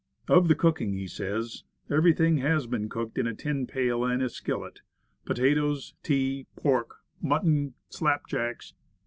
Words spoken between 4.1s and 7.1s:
a skillet potatoes, tea, pork,